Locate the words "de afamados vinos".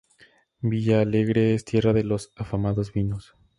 1.93-3.35